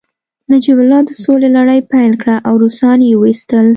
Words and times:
نجیب 0.51 0.77
الله 0.81 0.99
د 1.05 1.11
سولې 1.23 1.47
لړۍ 1.57 1.79
پیل 1.91 2.11
کړه 2.21 2.35
او 2.47 2.53
روسان 2.63 2.99
يې 3.07 3.13
وويستل 3.15 3.67